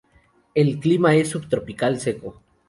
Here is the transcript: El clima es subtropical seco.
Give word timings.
El 0.55 0.79
clima 0.79 1.13
es 1.13 1.29
subtropical 1.29 1.99
seco. 1.99 2.41